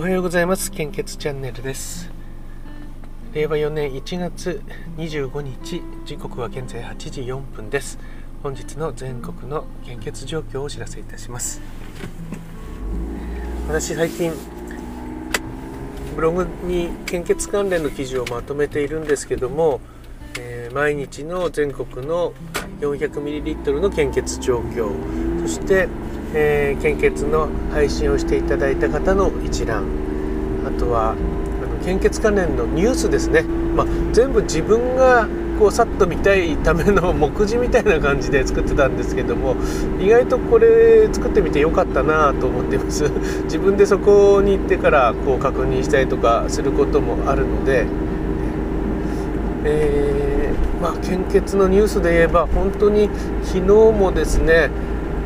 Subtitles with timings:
[0.00, 0.70] おはようございます。
[0.70, 2.10] 献血チャンネルです。
[3.34, 4.62] 令和4年1月
[4.96, 7.98] 25日時刻は現在8時4分です。
[8.42, 11.60] 本日の全国の献血状況をお知らせいたします。
[13.68, 14.32] 私最近
[16.16, 19.82] ブログに献血関連の記事をまとめているんですけども、
[20.38, 22.32] えー、毎日の全国の
[22.80, 24.90] 400ml の献血状況
[25.42, 25.88] そして
[26.34, 29.84] えー、献血の配信をしていただいた方の一覧。
[30.66, 35.26] あとはあの献血関連のニュースですね、まあ、全部自分が
[35.58, 39.56] こうさっと見たいための目次みたいな感じで作ってたんですけども
[40.00, 43.04] 意外とこれ作ってみてよかったなと思ってます。
[43.44, 47.86] 自分でそこに行ってからこう確認したりとかすることもあるので、
[49.64, 53.10] えー、まあ、献血のニュースで言えば本当に
[53.42, 53.62] 昨日
[53.92, 54.70] もですね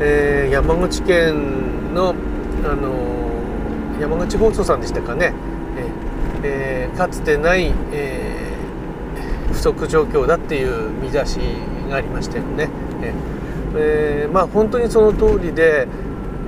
[0.00, 2.14] えー、山口県の、
[2.64, 5.32] あのー、山口放送さんでしたかね、
[6.42, 8.56] えー、かつてない、え
[9.52, 11.38] 不足状況だっていう見出し
[11.88, 12.68] がありましたよね。
[13.74, 15.86] えまあ本当にその通りで、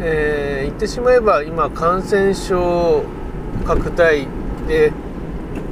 [0.00, 3.02] え言ってしまえば今感染症
[3.64, 4.26] 拡大
[4.68, 4.92] で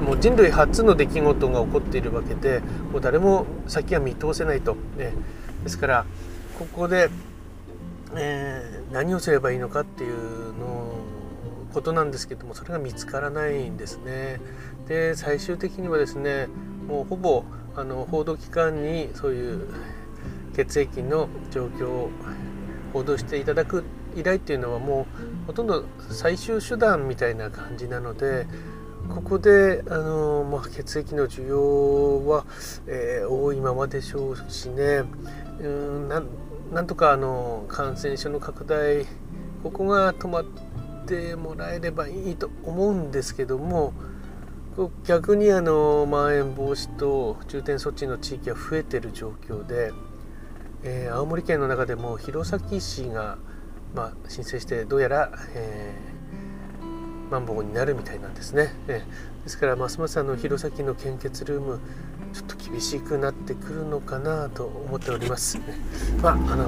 [0.05, 2.61] もう人類初の出来事が起こっているわけで
[2.93, 5.12] もう誰も先は見通せないと、ね、
[5.62, 6.06] ですから
[6.59, 7.11] ここで
[8.17, 10.92] えー、何をすればいいのかっていうの
[11.72, 14.41] ことなんですけどもそれが見つからないんですね。
[14.89, 16.48] で最終的にはですね
[16.89, 17.44] もうほぼ
[17.75, 19.69] あの報道機関にそういう
[20.55, 22.11] 血液の状況を
[22.92, 23.84] 報道していただく
[24.17, 25.06] 依頼っていうのはも
[25.44, 28.47] うほとんど最終手段みたいな感じなので
[29.11, 32.47] ここであの、まあ、血液の需要は、
[32.87, 35.05] えー、多いままでしょうしね
[35.61, 36.09] うん
[36.72, 39.06] なんとかあの感染症の拡大
[39.62, 40.45] ここが止まっ
[41.06, 43.93] てもらえればいいと思うんですけども
[45.04, 49.93] 逆にあのまん延防止と重点措置の地域が増えてる状況で、
[50.82, 53.38] えー、青森県の中でも弘前市が、
[53.94, 58.75] まあ、申請してどうやら、えー、マンボウになるみたいなんですね。
[58.87, 61.81] えー、ですからますますあの弘前の献血ルーム
[62.34, 65.60] ちょっと厳しくなってくるのかなと思っております。
[66.22, 66.66] まああの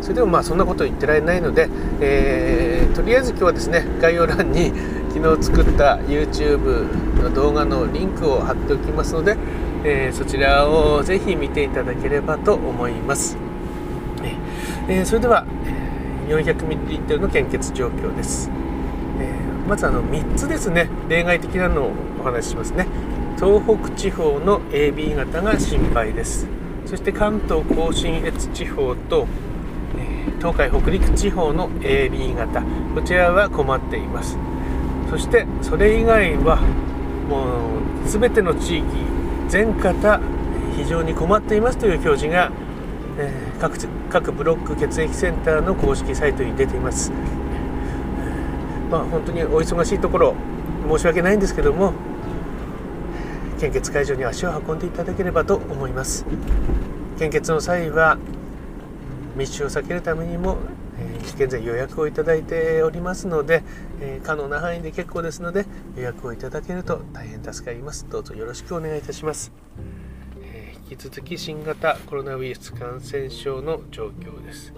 [0.00, 1.68] それでもまあそんなこと言ってられないので、
[2.00, 4.72] えー、とりあえず今日はですね概要欄に
[5.14, 9.36] 昨日作った YouTube の動画のリンクを貼っておきますので、
[9.84, 13.36] えー、そちらをぜひ見ていただければと思います。
[14.88, 15.44] えー、それでは
[16.28, 18.50] 400ml の献血状況です。
[19.20, 22.86] えー、まずあの3つですね例外的なのをお話ししますね。
[23.42, 26.46] 東北地方の AB 型が心配です。
[26.86, 29.26] そして関東甲信越地方と、
[29.98, 32.62] え東海北陸地方の AB 型。
[32.94, 34.38] こちらは困っています。
[35.10, 36.60] そしてそれ以外は
[37.28, 38.84] もう全ての地域
[39.48, 40.20] 全型
[40.76, 42.52] 非常に困っていますという表示が、
[43.18, 43.76] えー、各
[44.08, 47.10] 各ブロック血液センターの公式サイトに出ています、
[48.88, 50.34] まあ、本当にお忙しいところ
[50.88, 51.92] 申し訳ないんですけども
[53.62, 56.26] 献血会場に足を運んでいただければと思います。
[57.16, 58.18] 献血の際は
[59.36, 60.58] 密集を避けるためにも、
[60.98, 63.62] えー、現在予約をいただいておりますので、
[64.00, 65.64] えー、可能な範囲で結構ですので
[65.96, 68.04] 予約をいただけると大変助かります。
[68.10, 69.52] どうぞよろしくお願いいたします、
[70.42, 74.72] えー、引き続き新型コロナウイルス感染症の状況です。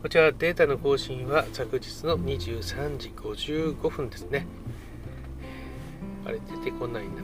[0.00, 4.46] こちらデータの更新は昨日の23時55分ですね。
[6.30, 7.22] あれ出てこないな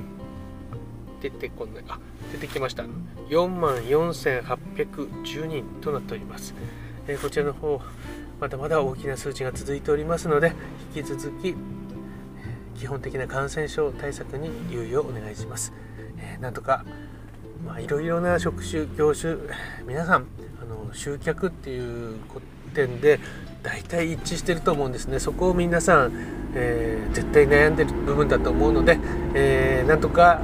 [1.21, 1.84] 出てこない。
[1.89, 1.99] あ
[2.33, 2.84] 出てきました。
[3.28, 6.55] 4万4810人となっております、
[7.06, 7.81] えー、こちらの方
[8.41, 10.53] まだまだ大きな数値が続いておりますので
[10.95, 11.55] 引き続き
[12.78, 15.72] 基本的な感染症対策に留意をお願いします、
[16.19, 16.84] えー、なんとか
[17.66, 19.37] まあいろいろな職種業種
[19.86, 20.27] 皆さん
[20.63, 22.18] あの集客っていう
[22.74, 23.18] 点で
[23.63, 25.18] 大体一致してると思うんですね。
[25.18, 26.13] そこを皆さん、
[26.54, 28.98] えー、絶対悩んでる部分だと思うので、
[29.34, 30.41] えー、なんとか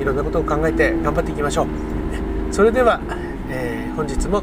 [0.00, 1.66] いろんなことを考えて頑張っていきましょう。
[2.50, 3.00] それでは、
[3.50, 4.42] えー、本日も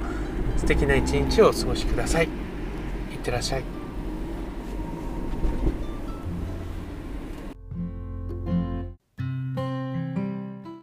[0.57, 2.25] 素敵な一日をお過ごしください。
[2.25, 3.81] いってらっしゃい。